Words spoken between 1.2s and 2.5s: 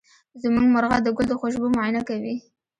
د خوشبو معاینه کوي.